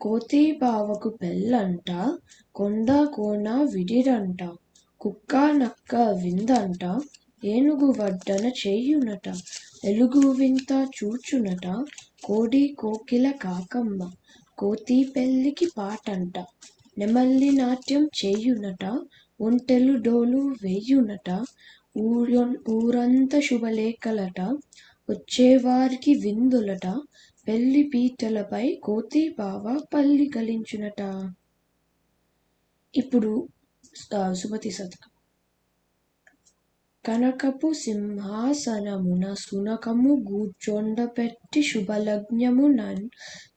[0.01, 2.17] కోతి బావకు పెళ్ళంట
[2.55, 4.43] కొండ కోన విడిరంట
[5.03, 6.83] కుక్క నక్క విందంట
[7.43, 9.27] ఏనుగు వడ్డన చేయునట
[9.83, 11.65] ఎలుగు వింత చూచునట
[12.23, 13.99] కోడి కోకిల కాకమ్మ
[14.57, 16.35] కోతి పెళ్ళికి పాటంట
[16.97, 18.83] నెమల్లి నాట్యం చేయునట
[19.39, 21.29] ఒంటెలు డోలు వేయునట
[22.03, 22.43] ఊరొ
[22.75, 24.39] ఊరంతా శుభలేఖలట
[25.09, 26.87] వచ్చేవారికి విందులట
[27.47, 29.63] పెళ్ళి పీటలపై కోతి బావ
[29.93, 31.01] పల్లి గలించునట.
[32.93, 33.31] ఇప్పుడు
[34.33, 35.09] సుమతి శతకం
[37.05, 43.09] కనకపు సింహాసనమున సునకము గూర్చొండపెట్టి శుభలగ్నమునన్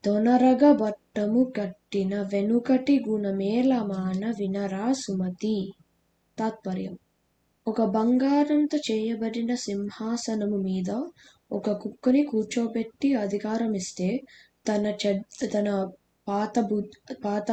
[0.05, 5.73] తొనరగ బట్టము కట్టిన వెనుకటి గుణమేలమాన వినరా సుమతి.
[6.39, 6.97] తాత్పర్యం.
[7.67, 10.89] ఒక బంగారంతో చేయబడిన సింహాసనము మీద
[11.51, 14.09] ఒక కుక్కని కూర్చోబెట్టి అధికారం ఇస్తే
[14.67, 15.23] తన చెడ్
[15.53, 15.91] తన
[16.27, 16.77] పాత బు
[17.25, 17.49] పాత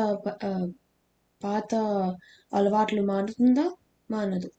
[1.43, 1.75] పాత
[2.55, 3.71] అలవాట్లు మానుతుందా?
[4.11, 4.51] మానదు.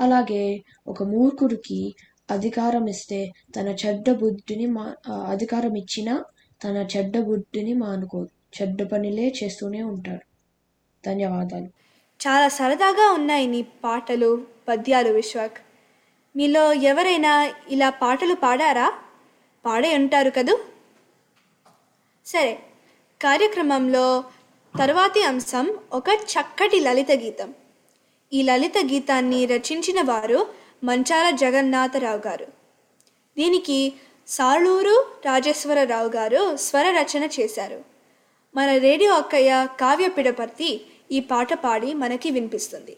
[0.00, 1.94] అలాగే ఒక మూర్ఖుడికి
[2.30, 4.94] అధికారం ఇస్తే తన చెడ్డ బుద్ధిని మా
[5.26, 6.24] అధికారం ఇచ్చినా
[6.64, 10.24] తన చెడ్డ బుద్ధిని మానుకోదు చెడ్డ పనిలే చేస్తూనే ఉంటాడు.
[11.06, 11.68] ధన్యవాదాలు.
[12.20, 15.58] చాలా సరదాగా ఉన్నాయి నీ పాటలు పద్యాలు విశ్వాక్.
[16.36, 18.92] మీలో ఎవరైనా ఇలా పాటలు పాడారా?
[19.64, 20.58] పాడే ఉంటారు కదూ?
[22.26, 22.52] సరే
[23.20, 24.24] కార్యక్రమంలో
[24.78, 27.54] తర్వాతి అంశం ఒక చక్కటి లలిత గీతం.
[28.32, 30.46] ఈ లలిత గీతాన్ని రచించిన వారు
[30.84, 32.46] మంచాల జగన్నాథరావు గారు.
[33.36, 33.92] దీనికి
[34.26, 37.84] సాలూరు రాజేశ్వరరావు గారు స్వర రచన చేశారు.
[38.54, 42.96] మన రేడియో అక్కయ్య కావ్య పిడపర్తి ఈ పాట పాడి మనకి వినిపిస్తుంది.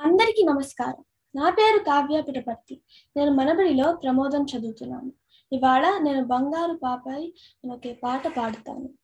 [0.00, 1.04] అందరికీ నమస్కారం.
[1.36, 2.80] నా పేరు కావ్య పిటపర్తి
[3.16, 5.12] నేను మనబడిలో ప్రమోదం చదువుతున్నాను.
[5.52, 7.32] ఇవాళ నేను బంగారు పాపై
[7.72, 9.03] ఒకే పాట పాడుతాను.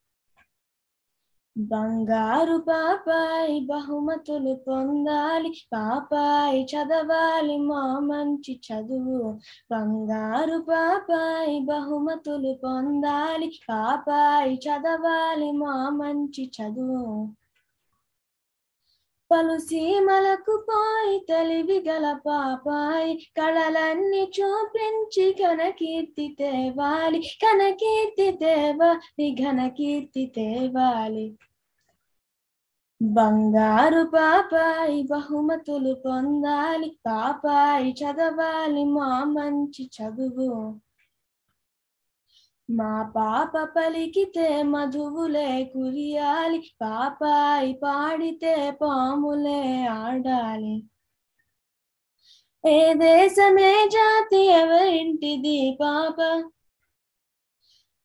[1.56, 9.20] బంగారు పాపాయి బహుమతులు పొందాలి పాపాయి చదవాలి మా మంచి చదువు.
[9.70, 17.04] బంగారు పాపాయి బహుమతులు పొందాలి పాపాయి చదవాలి మా మంచి చదువు.
[19.30, 31.26] పలు సీమలకు పోయి తెలివి గల పాపాయి కళలన్నీ చూపించి కనకీర్తి తేవాలి కనకీర్తి తేవాలి ఘనకీర్తి తేవాలి.
[33.02, 40.50] బంగారు పాపాయి బహుమతులు పొందాలి పాపాయి చదవాలి మా మంచి చదువు.
[42.78, 50.74] మా పాప పలికితే మధువులే కురియాలి పాపాయి పాడితే పాములే ఆడాలి.
[52.64, 56.18] ఏ దేశమే జాతి ఎవరింటిది పాప?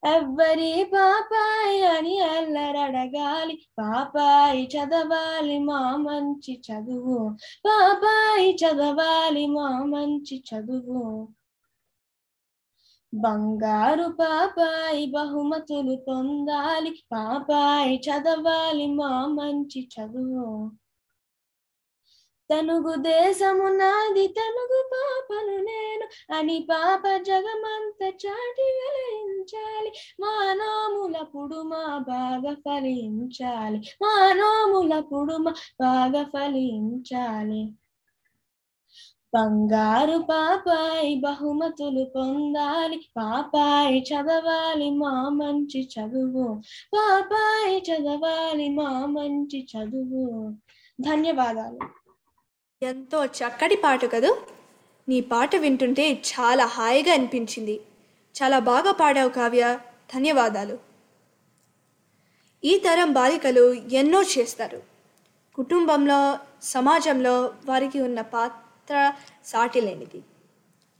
[0.03, 7.19] ఎవ్వరి పాపాయి అని అల్లరడగాలి పాపాయి చదవాలి మా మంచి చదువు.
[7.67, 11.01] పాపాయి చదవాలి మా మంచి చదువు.
[13.15, 17.03] బంగారు పాపాయి బహుమతులు పొందాలి.
[17.11, 20.71] పాపాయి చదవాలి మా మంచి చదువు.
[22.51, 26.35] తనుగు దేశము నాది తనుగు పాపను నేను.
[26.37, 31.21] అని పాప జగమంత చాటి వెలించాలి మా నోముల
[31.97, 33.77] బాగా ఫలించాలి.
[34.01, 34.99] మా నోముల
[35.81, 37.73] బాగా ఫలించాలి.
[39.35, 43.09] బంగారు పాపాయి బహుమతులు పొందాలి.
[43.17, 46.61] పాపాయి చదవాలి మా మంచి చదువు.
[46.95, 50.53] పాపాయి చదవాలి మా మంచి చదువు.
[51.01, 51.79] ధన్యవాదాలు.
[52.85, 54.37] ఎంతో చక్కటి పాట కదూ?
[55.09, 57.81] నీ పాట వింటుంటే చాలా హాయిగా అనిపించింది.
[58.43, 59.79] చాలా బాగా పాడావు కావ్య.
[60.15, 60.77] ధన్యవాదాలు.
[62.63, 64.81] ఈ తరం బాలికలు ఎన్నో చేస్తారు.
[65.55, 68.64] కుటుంబంలో సమాజంలో వారికి ఉన్న పాత్ర
[69.45, 70.21] సాటిలేనిది.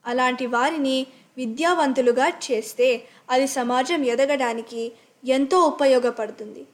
[0.05, 4.91] అలాంటి వారిని విద్యావంతులుగా చేస్తే అది సమాజం ఎదగడానికి
[5.25, 6.65] ఎంతో ఉపయోగపడుతుంది.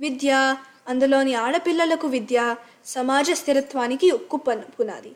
[0.00, 0.56] విద్య
[0.88, 5.12] అందులోని ఆడపిల్లలకు విద్య సమాజ స్థిరత్వానికి ఉక్కు పునాది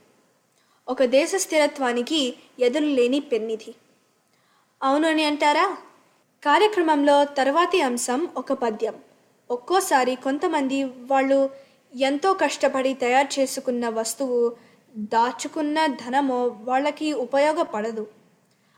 [0.88, 3.75] ఒక దేశ స్థిరత్వానికి ఎదురు లేని పెన్నిధి.
[4.83, 5.77] అవును అని అంటారా?
[6.44, 8.94] కార్యక్రమంలో తర్వాతి అంశం ఒక పద్యం.
[9.51, 11.51] ఒక్కోసారి కొంతమంది వాళ్ళు
[11.94, 14.57] ఎంతో కష్టపడి తయారు చేసుకున్న వస్తువు
[14.96, 18.07] దాచుకున్న ధనమో వాళ్ళకి ఉపయోగపడదు.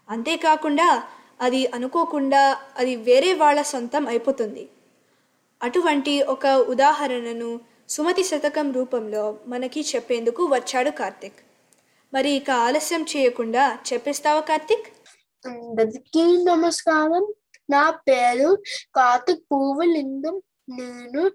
[0.08, 1.04] అంతేకాకుండా
[1.40, 4.68] అది అనుకోకుండా అది వేరే వాళ్ళ సొంతం అయిపోతుంది.
[5.62, 11.34] అటువంటి ఒక ఉదాహరణను సుమతి శతకం రూపంలో మనకి చెప్పేందుకు వచ్చాడు కార్తిక్.
[12.14, 14.86] మరి ఇక ఆలస్యం చేయకుండా చెప్పేస్తావా కార్తిక్?
[15.46, 17.32] అందరికీ నమస్కారం.
[17.70, 18.62] నా పేరు
[18.96, 21.30] కార్తిక్ పూవలింగం నేను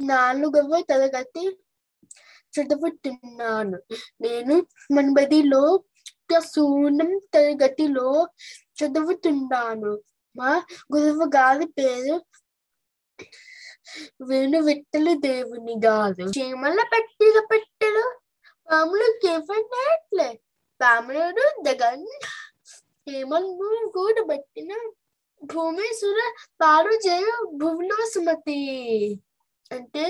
[0.00, 1.56] నాలుగవ తరగతి
[2.56, 3.78] చదువుతున్నాను.
[4.20, 4.56] నేను
[4.92, 5.62] మనబడిలో
[6.38, 8.28] సూనం తరగతిలో
[8.78, 9.92] చదువుతున్నాను.
[10.36, 10.50] మా
[10.96, 12.16] గురువు గారి పేరు
[14.22, 16.24] వేణు విట్టలు దేవుని గారు.
[16.38, 18.04] చీమల పెట్టిన పెట్టెలు
[18.70, 20.28] పాములు కేవట్లే
[20.80, 22.06] పాములను జగన్
[23.32, 24.72] గూడు కూడబెట్టిన
[25.44, 26.20] భూమి సుర
[26.60, 28.60] పాడు జయ భువనోసుమతి.
[29.72, 30.04] అంటే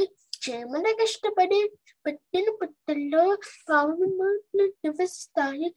[0.47, 1.57] క్షేమన కష్టపడి
[2.05, 3.23] పెట్టిన పుట్టల్లో
[3.69, 4.27] పాములు
[4.81, 5.69] నివసిస్తాయి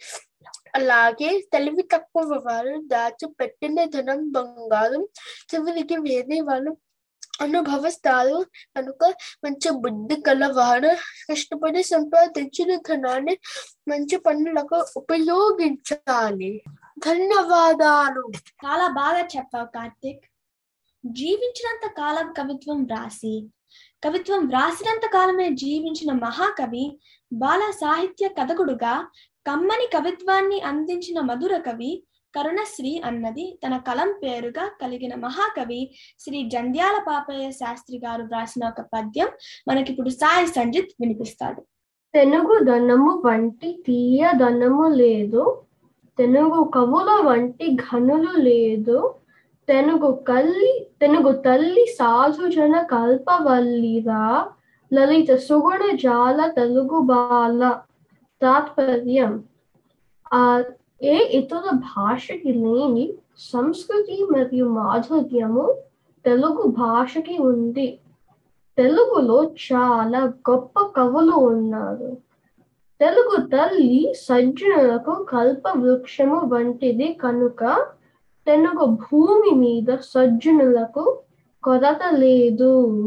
[0.80, 5.04] అలాగే తెలివి తక్కువ వారు దాచి పెట్టిన ధనం బంగారం
[5.50, 6.72] చివరికి వేరే వాళ్ళు
[7.42, 8.38] అనుభవిస్తారు
[8.76, 9.04] కనుక
[9.44, 10.92] మంచి బుద్ధి కలవారు
[11.26, 13.36] కష్టపడి సంపాదించిన ధనాన్ని
[13.88, 16.52] మంచి పనులకు ఉపయోగించాలి
[17.06, 18.26] ధన్యవాదాలు
[18.60, 20.26] చాలా బాగా చెప్పావు కార్తిక్
[21.04, 23.38] జీవించినంత కాలం కవిత్వం వ్రాసి
[24.04, 26.86] కవిత్వం వ్రాసినంత కాలమే జీవించిన మహాకవి
[27.32, 28.94] బాల సాహిత్య కథకుడుగా
[29.46, 31.92] కమ్మని కవిత్వాన్ని అందించిన మధుర కవి
[32.34, 35.80] కరుణశ్రీ అన్నది తన కలం పేరుగా కలిగిన మహాకవి
[36.20, 39.30] శ్రీ జంధ్యాల పాపయ్య శాస్త్రి గారు వ్రాసిన ఒక పద్యం
[39.68, 41.62] మనకిప్పుడు సాయి సంజిత్ వినిపిస్తాడు.
[42.14, 45.44] తెనుగు దొన్నము వంటి తీయ దొన్నము లేదు
[46.18, 48.98] తెనుగు కవుల వంటి ఘనులు లేదు
[49.70, 54.24] తెనుగు కల్లి తెనుగు తల్లి సాధుజన కల్పవల్లిరా
[54.92, 57.62] లలిత సుగుణ జాల తెలుగు బాల
[58.42, 59.34] తాత్పర్యం
[60.32, 60.44] ఆ
[61.06, 63.06] ఏ ఇతర భాషకి లేని
[63.52, 65.66] సంస్కృతి మరియు మాధుర్యము
[66.26, 67.88] తెలుగు భాషకి ఉంది
[68.78, 72.10] తెలుగులో చాలా గొప్ప కవులు ఉన్నారు
[73.00, 77.62] తెలుగు తల్లి సజ్జనులకు కల్ప వృక్షము వంటిది కనుక
[78.48, 81.22] తెలుగు భూమి మీద సజ్జనులకు
[81.64, 82.98] కొరత లేదు.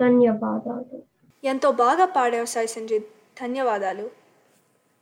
[0.00, 1.02] ధన్యవాదాలు.
[1.44, 3.04] ఎంతో బాగా పాడావు సాయి సంజిత్
[3.42, 4.10] ధన్యవాదాలు.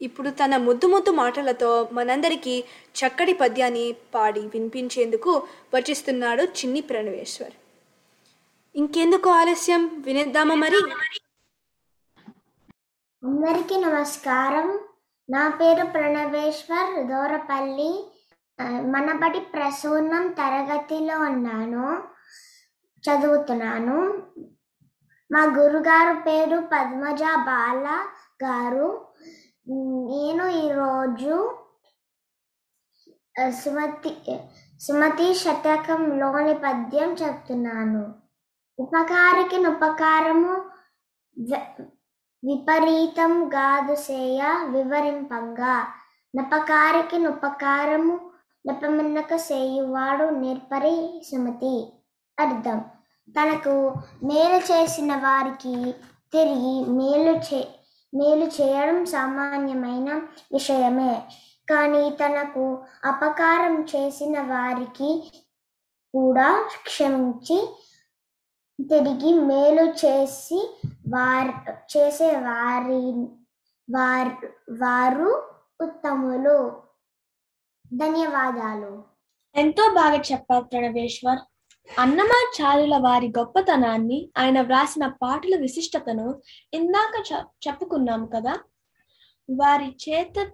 [0.01, 2.63] ఇప్పుడు తన ముద్దు ముద్దు మాటలతో మనందరికీ
[2.95, 7.51] చక్కటి పద్యాన్ని పాడి వినిపించేందుకు వచ్చిస్తున్నాడు చిన్ని ప్రణవేశ్వర్.
[8.75, 10.03] ఇంకెందుకు ఆలస్యం?
[10.05, 10.75] వినేద్దామా మరి?
[13.23, 14.79] అందరికీ నమస్కారం.
[15.29, 18.10] నా పేరు ప్రణవేశ్వర్ దోరపల్లి.
[18.69, 22.03] మనబడి ప్రసూనం తరగతిలో ఉన్నాను
[23.03, 24.23] చదువుతున్నాను.
[25.31, 28.05] మా గురుగారు పేరు పద్మజ బాల
[28.43, 29.07] గారు.
[29.67, 31.57] నేను ఈరోజు
[33.49, 34.39] సుమతి
[34.81, 38.15] సుమతి శతకంలోని పద్యం చెప్తున్నాను.
[38.79, 40.65] ఉపకారికి ఉపకారము
[42.43, 45.93] విపరీతం గాదు సేయ వివరింపంగా.
[46.35, 48.30] నపకారికి ఉపకారము
[48.67, 51.93] నపమిన్నక సేయువాడు నిర్పరి సుమతి
[52.39, 52.79] అర్థం.
[53.27, 53.93] తనకు
[54.23, 55.75] మేలు చేసిన వారికి
[56.33, 57.67] తిరిగి మేలు చే
[58.13, 60.09] మేలు చేయడం సామాన్యమైన
[60.53, 61.23] విషయమే.
[61.69, 65.31] కానీ తనకు అపకారం చేసిన వారికి
[66.13, 67.57] కూడా క్షమించి
[68.79, 70.59] తిరిగి మేలు చేసి
[71.09, 71.53] వారు
[71.97, 73.01] చేసే వారి
[73.89, 74.47] వారు
[74.81, 75.29] వారు
[75.81, 76.57] ఉత్తములు.
[77.93, 79.03] ధన్యవాదాలు.
[79.55, 81.39] ఎంతో బాగా చెప్పారు ప్రణవేశ్వర్.
[81.99, 86.41] అన్నమాచార్యుల వారి గొప్పతనాన్ని ఆయన వ్రాసిన పాటల విశిష్టతను
[86.73, 87.15] ఇందాక
[87.67, 88.53] చెప్పుకున్నాం కదా.
[89.49, 90.51] వారి చేత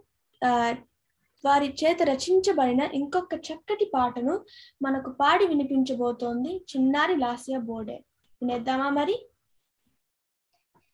[1.45, 4.45] వారి చేత రచించబడిన ఇంకొక చక్కటి పాటను
[4.81, 7.97] మనకు పాడి వినిపించబోతోంది చిన్నారి లాస్య బోడే.
[8.41, 9.15] వినేద్దామా మరి?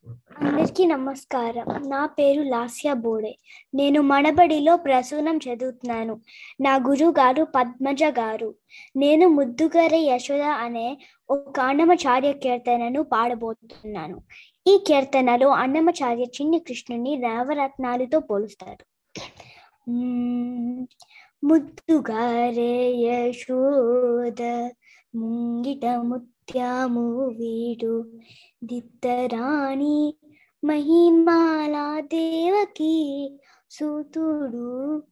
[0.10, 1.89] అందరికీ నమస్కారం.
[1.89, 3.38] నా పేరు లాస్య బోడే.
[3.76, 6.22] నేను మనబడిలో ప్రసూనం చదువుతున్నాను.
[6.62, 8.56] నా గురువు గారు పద్మజ గారు.
[8.95, 10.97] నేను ముద్దుగర యశోద అనే
[11.30, 14.22] ఒక అన్నమచార్య కీర్తనను పాడబోతున్నాను.
[14.68, 19.12] ఈ కీర్తనలో అన్నమచార్య చిన్ని కృష్ణుని నవరత్నాలతో పోలుస్తారు.
[21.43, 24.70] ముద్దుగారే యశోద
[25.16, 25.86] ముంగిట
[26.43, 28.05] నిత్యము వీడు
[28.63, 30.15] దిత్తరాణి
[30.65, 32.95] మహిమాలా దేవకి
[33.71, 35.03] సూతుడు.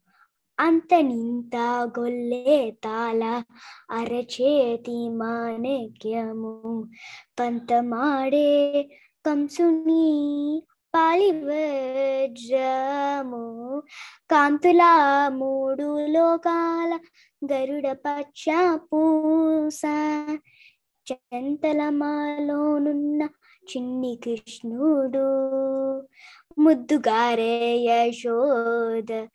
[0.60, 1.56] అంతనింత
[1.98, 3.42] గొల్లే తాళ
[3.90, 6.86] అరచేతి మాణిక్యము.
[7.40, 8.90] పంతమాడే
[9.26, 10.62] కంసుని
[10.94, 11.42] పాలివజ్రము
[14.30, 14.82] కాంతుల
[15.28, 16.98] మూడు లోకాల
[17.52, 19.82] గరుడ పచ్చ పూస
[21.12, 23.28] చెంతలమాలోనున్న
[23.70, 25.26] చిన్ని కృష్ణుడు.
[26.58, 29.26] ముద్దుగారే యశోద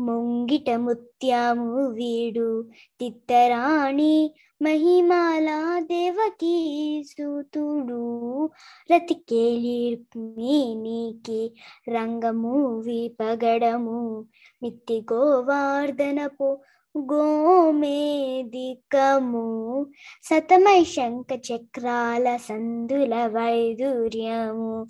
[0.00, 2.70] ముంగిట ముత్యము వీడు.
[3.00, 8.50] తిత్తరాణి మహిమాల దేవకీ సూతుడు.
[8.92, 11.54] రతికేలి రుక్మిణికి
[11.88, 14.26] రంగము విపగడము.
[14.62, 16.60] మిత్తి గోవార్ధనపు
[16.98, 19.86] గోమేదికము
[20.22, 24.86] సతమై శంఖ చక్రాల సందుల వైదుర్యము.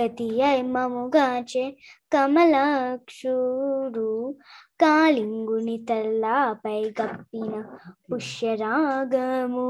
[0.00, 1.76] గతి మముగాచే
[2.12, 4.34] కమలాక్షుడు
[4.80, 7.64] కాళింగుని తల్లాపై గప్పిన
[8.12, 9.68] పుష్యరాగము.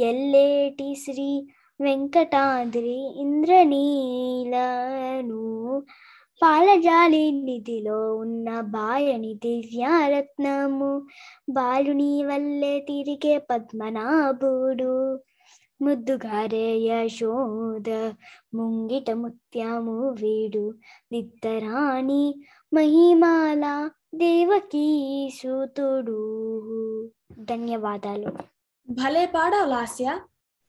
[0.00, 1.46] ఎల్లేటి శ్రీ
[1.80, 5.82] వెంకటాద్రి ఇంద్రనీలను
[6.42, 11.06] పాలజాలి నిధిలో ఉన్న బాయని దివ్యారత్నము.
[11.50, 15.20] బాలుని వల్లే తిరిగే పద్మనాభుడు.
[15.82, 18.12] ముద్దుగారే యశోద
[18.54, 20.74] ముంగిట ముత్యము వీడు.
[21.12, 22.34] నిత్తరాణి
[22.74, 26.20] మహిమాల దేవకీ సూతుడు.
[27.38, 28.32] ధన్యవాదాలు.
[28.90, 30.18] భలే పాడావు లాస్య.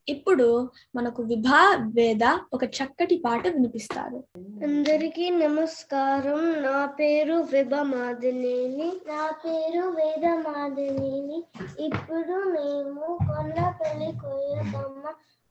[0.10, 2.24] ఇప్పుడు మనకు విభా వేద
[2.54, 4.24] ఒక చక్కటి పాట వినిపిస్తారు.
[4.38, 6.64] అందరికీ నమస్కారం.
[6.64, 8.94] నా పేరు విభ మాదినేని.
[9.08, 11.44] నా పేరు వేద మాధవిని
[11.80, 15.04] ఇప్పుడు మేము కొండపల్లి కొయ్యదమ్మ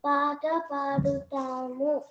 [0.05, 2.03] పాట పాడుతాము.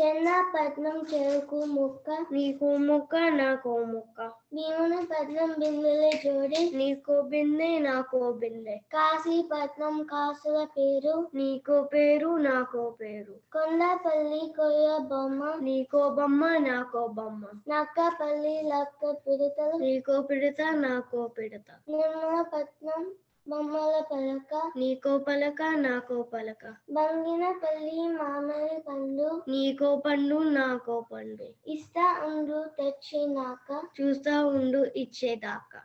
[0.00, 4.18] చెన్నపట్నం చెరుకు ముక్క నీకు ముక్క నాకు ముక్క
[4.54, 13.32] భీమునిపట్నం బిందెల జోడి నీకో బిందె నాకో బిందె కాశీపట్నం కాసుల పేరు నీకో పేరు నాకో పేరు.
[13.52, 17.42] కొండపల్లి కొయ్య బొమ్మ నీకో బొమ్మ నాకో బొమ్మ.
[17.68, 21.68] నక్కపల్లి లక్క పిడతలు నీకో పిడత నాకో పిడత.
[21.88, 23.02] నిర్మలపట్నం
[23.48, 32.64] బొమ్మల పలక నీకో పలక నాకో పలక బంగినపల్లి మామిడి పండు నీకో పండు నాకో పండు ఇస్తా ఉండు
[32.78, 35.80] తెచ్చినాక చూస్తా ఉండు ఇచ్చేదాకా.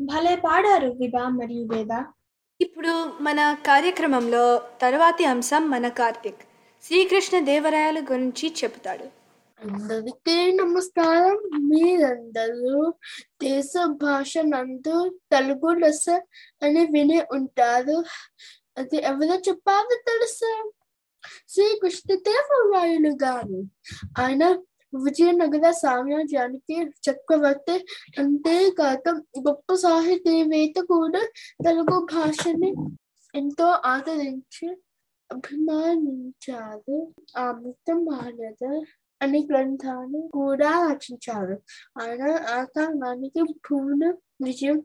[0.00, 2.04] భలే పాడారు విభా మరియు వేద.
[2.60, 6.42] ఇప్పుడు మన కార్యక్రమంలో తర్వాతి అంశం మన కార్తిక్.
[6.82, 9.19] శ్రీకృష్ణ దేవరాయల గురించి చెబుతాడు.
[9.60, 11.36] అందరికీ నమస్కారం.
[11.68, 12.94] మీరందరూ
[13.42, 16.10] దేశ భాష నందు తెలుగు లెస్స
[16.62, 18.04] అని విని ఉంటారు.
[18.78, 20.70] అది ఎవరో చెప్పారో తెలుసా?
[21.48, 23.62] శ్రీకృష్ణదేవరాయలు గారు.
[24.18, 24.48] ఆయన
[25.04, 27.86] విజయనగర సామ్రాజ్యానికి చక్రవర్తి
[28.18, 29.08] అంతేకాక
[29.48, 31.20] గొప్ప సాహితీవేత్త కూడా.
[31.64, 32.74] తెలుగు భాషని
[33.34, 34.76] ఎంతో ఆదరించి
[35.32, 37.14] అభిమానించారు.
[37.36, 38.84] అమృత మానద
[39.22, 41.62] అనే గ్రంథాన్ని కూడా రచించారు.
[42.02, 44.14] ఆయన ఆ కాలానికి పూర్ణ
[44.44, 44.78] విజయం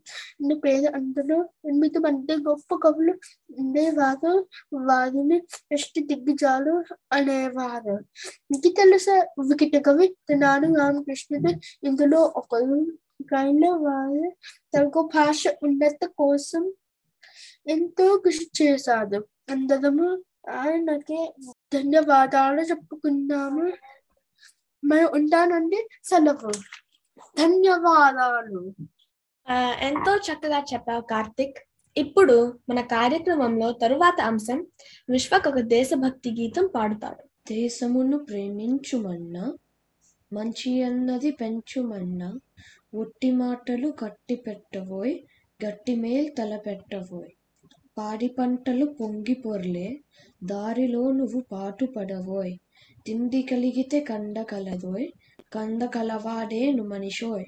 [0.43, 3.13] అనే పేరు అందులో ఎనిమిది మంది గొప్ప కవులు
[3.59, 4.47] ఉండేవారు.
[4.73, 7.93] వారిని ఎష్టి దిగ్గజాలు అనేవారు.
[8.51, 9.27] మీకు తెలుసా?
[9.39, 11.51] వికిట కవి తెనాలి రామకృష్ణుడు.
[11.87, 12.97] ఇందులో ఒకరు
[13.67, 14.31] వారు
[14.73, 16.73] తెలుగు భాష ఉన్నత కోసం
[17.67, 19.27] ఎంతో కృషి చేశారు.
[19.51, 21.33] అందరము ఆయనకి
[21.73, 23.71] ధన్యవాదాలు చెప్పుకున్నాము.
[24.85, 26.51] మనం ఉంటానండి సెలవు
[27.37, 28.73] ధన్యవాదాలు.
[29.49, 31.57] ఆ, ఎంతో చక్కగా చెప్పావు కార్తిక్.
[31.97, 34.67] ఇప్పుడు మన కార్యక్రమంలో తరువాత అంశం
[35.09, 37.23] విశ్వక్ ఒక దేశభక్తి గీతం పాడుతాడు.
[37.53, 39.53] దేశమును ప్రేమించుమన్నా
[40.33, 42.39] మంచి అన్నది పెంచుమన్నా
[42.95, 45.19] ఒట్టి మాటలు కట్టి పెట్టబోయ్
[45.67, 47.29] గట్టి మేల్ తలపెట్టబోయ్
[47.97, 49.99] పాడి పంటలు పొంగి పొర్లే
[50.43, 52.57] దారిలో నువ్వు పాటు పడవోయ్
[53.05, 55.07] తిండి కలిగితే కండ కలదోయ్
[55.93, 57.45] కలవాడేను మనిషోయ్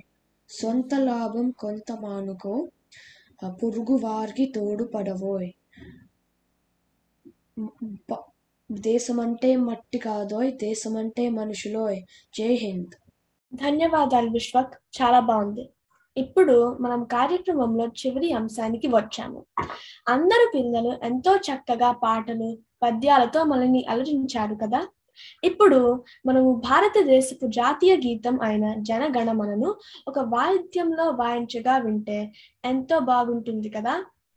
[0.49, 2.53] సొంత లాభం కొంత మానుకో
[3.53, 5.49] పొరుగు వారికి తోడు పడవోయ్
[8.69, 11.99] దేశమంటే మట్టి కాదోయ్ దేశమంటే మనుషులోయ్
[12.33, 12.95] జై హింద్
[13.53, 15.65] ధన్యవాదాలు విశ్వక్ చాలా బాగుంది
[16.17, 19.41] ఇప్పుడు మనం కార్యక్రమంలో చివరి అంశానికి వచ్చాము
[20.07, 22.49] అందరు పిల్లలు ఎంతో చక్కగా పాటలు
[22.81, 24.81] పద్యాలతో మనల్ని అలరించారు కదా
[25.43, 25.79] ఇప్పుడు
[26.25, 29.75] మనము భారతదేశపు జాతీయ గీతం అయిన జనగణమనను
[30.07, 32.19] ఒక వాయిద్యంలో వాయించగా వింటే
[32.65, 33.95] ఎంతో బాగుంటుంది కదా?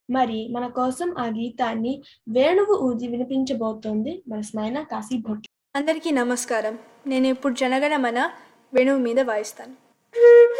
[0.09, 1.93] మరి మన కోసం ఆ గీతాన్ని
[2.29, 5.47] వేణువు ఊది వినిపించబోతోంది మన స్మైన కాశీ భొట్.
[5.77, 6.79] అందరికీ నమస్కారం.
[7.07, 8.19] నేను ఇప్పుడు జనగణమన
[8.73, 9.75] వేణువు మీద వాయిస్తాను.
[10.15, 10.57] Thank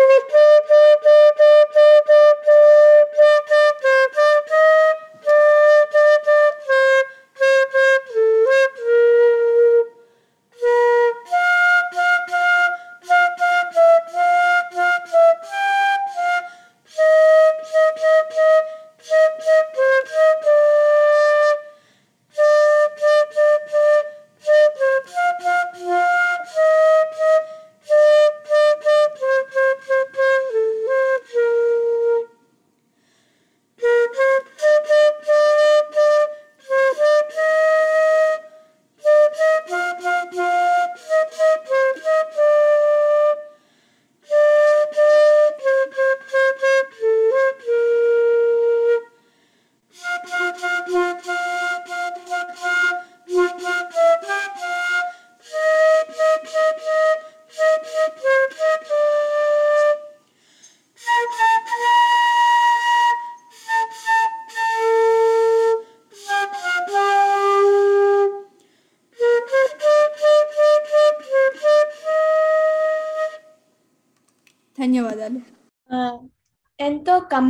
[5.05, 5.10] you.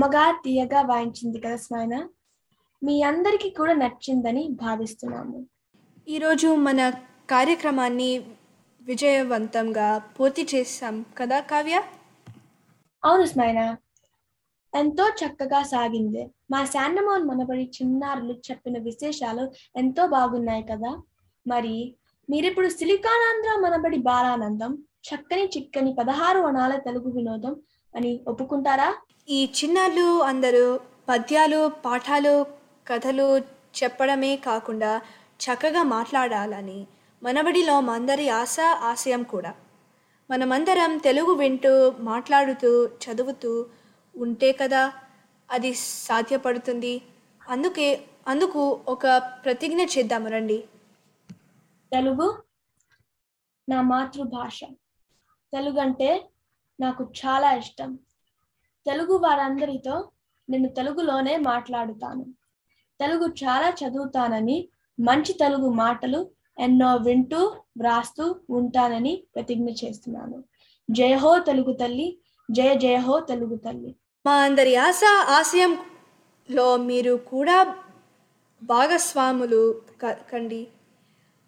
[0.01, 1.95] కమ్మగా తీయగా వాయించింది కదా స్మైన
[2.83, 5.39] మీ అందరికీ కూడా నచ్చిందని భావిస్తున్నాము.
[6.09, 6.81] ఈరోజు మన
[7.33, 8.09] కార్యక్రమాన్ని
[8.83, 11.77] విజయవంతంగా పూర్తి చేశాం కదా కావ్య?
[13.03, 13.59] అవును స్మైన
[14.73, 16.23] ఎంతో చక్కగా సాగింది.
[16.51, 19.45] మా శాండమోన్ మనబడి చిన్నారులు చెప్పిన విశేషాలు
[19.77, 20.95] ఎంతో బాగున్నాయి కదా.
[21.47, 21.77] మరి
[22.29, 24.75] మీరిప్పుడు సిలికానాంధ్ర మనబడి బాలానందం
[25.11, 27.55] చక్కని చిక్కని పదహారు అణాల తెలుగు వినోదం
[27.95, 28.91] అని ఒప్పుకుంటారా?
[29.29, 30.63] ఈ చిన్నారులు అందరూ
[31.09, 32.33] పద్యాలు పాఠాలు
[32.87, 33.27] కథలు
[33.79, 34.93] చెప్పడమే కాకుండా
[35.41, 36.79] చక్కగా మాట్లాడాలని
[37.23, 39.53] మనబడిలో మందరి ఆశ ఆశయం కూడా.
[40.31, 42.71] మనమందరం తెలుగు వింటూ మాట్లాడుతూ
[43.05, 43.53] చదువుతూ
[44.15, 44.83] ఉంటే కదా
[45.51, 46.95] అది సాధ్యపడుతుంది.
[47.49, 47.89] అందుకే
[48.29, 49.07] అందుకు ఒక
[49.45, 50.59] ప్రతిజ్ఞ చేద్దాము రండి.
[51.93, 52.29] తెలుగు
[53.69, 54.61] నా మాతృభాష.
[55.53, 56.11] తెలుగు అంటే
[56.81, 57.91] నాకు చాలా ఇష్టం.
[58.91, 60.09] తెలుగు వారందరితో
[60.51, 62.25] నేను తెలుగులోనే మాట్లాడుతాను.
[63.01, 64.69] తెలుగు చాలా చదువుతానని
[65.01, 70.45] మంచి తెలుగు మాటలు ఎన్నో వింటూ వ్రాస్తూ ఉంటానని ప్రతిజ్ఞ చేస్తున్నాను.
[70.91, 72.19] జయ హో తెలుగు తల్లి
[72.51, 73.97] జయ జయ హో తెలుగు తల్లి.
[74.27, 77.77] మా అందరి ఆశ ఆశయంలో మీరు కూడా
[78.63, 80.69] భాగస్వాములు క- కండి.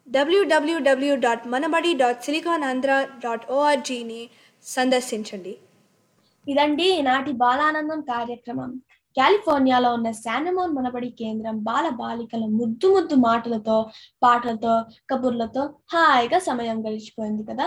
[0.09, 4.29] డబ్ల్యూడబ్ల్యూడబ్ల్యూ dot Manabadi dot silicon Andhra dot ఓఆర్జీని
[4.63, 5.57] సందర్శించండి.
[6.47, 8.71] ఇదండి ఈనాటి బాలానందం కార్యక్రమం.
[9.17, 13.77] కాలిఫోర్నియాలో ఉన్న శానమోన్ మనబడి కేంద్రం బాల బాలికల ముద్దు ముద్దు మాటలతో
[14.23, 14.75] పాటలతో
[15.11, 15.63] కబుర్లతో
[15.95, 17.67] హాయిగా సమయం గడిచిపోయింది కదా?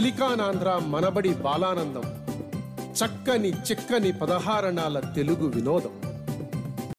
[0.00, 2.02] మీదండోయ్ సిలికానాంధ్ర మనబడి బాలానందం.
[2.94, 5.99] చక్కని చిక్కని పదహారణాల తెలుగు వినోదం.